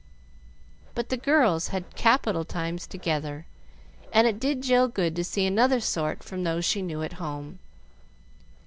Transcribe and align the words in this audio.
But 0.95 1.09
the 1.09 1.15
girls 1.15 1.67
had 1.67 1.95
capital 1.95 2.43
times 2.43 2.87
together, 2.87 3.45
and 4.11 4.25
it 4.25 4.39
did 4.39 4.63
Jill 4.63 4.87
good 4.87 5.15
to 5.15 5.23
see 5.23 5.45
another 5.45 5.79
sort 5.79 6.23
from 6.23 6.43
those 6.43 6.65
she 6.65 6.81
knew 6.81 7.03
at 7.03 7.13
home. 7.21 7.59